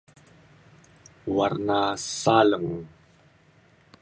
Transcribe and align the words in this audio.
warna 1.35 1.79
saleng 2.07 2.69